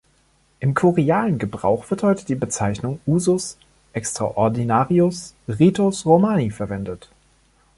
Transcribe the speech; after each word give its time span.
Im 0.59 0.73
kurialen 0.73 1.37
Gebrauch 1.37 1.91
wird 1.91 2.01
heute 2.01 2.25
die 2.25 2.33
Bezeichnung 2.33 2.99
"usus 3.05 3.59
extraordinarius 3.93 5.35
ritus 5.47 6.07
Romani" 6.07 6.49
verwendet. 6.49 7.07